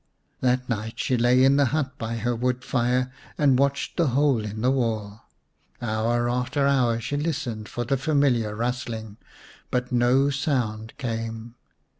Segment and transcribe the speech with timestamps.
[0.39, 4.43] That night she lay in the hut by her wood fire and watched the hole
[4.43, 5.29] in the wall.
[5.79, 9.17] Hour after hour she listened for the familiar rustling,
[9.69, 11.53] but no sound came.